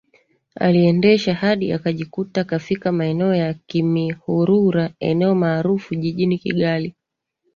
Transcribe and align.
Aliendesha 0.55 1.33
hadi 1.33 1.73
akajikuta 1.73 2.43
kafika 2.43 2.91
maeneo 2.91 3.35
ya 3.35 3.53
kimihurura 3.53 4.89
eneo 4.99 5.35
maarufu 5.35 5.95
jijini 5.95 6.37
Kigali 6.37 6.95